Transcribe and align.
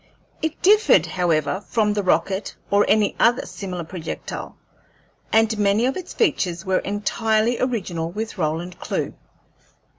It 0.41 0.59
differed, 0.63 1.05
however, 1.05 1.61
from 1.69 1.93
the 1.93 2.01
rocket 2.01 2.55
or 2.71 2.83
any 2.87 3.15
other 3.19 3.45
similar 3.45 3.83
projectile, 3.83 4.57
and 5.31 5.55
many 5.59 5.85
of 5.85 5.95
its 5.95 6.11
features 6.11 6.65
were 6.65 6.79
entirely 6.79 7.59
original 7.59 8.09
with 8.09 8.35
Roland 8.39 8.79
Clewe. 8.79 9.13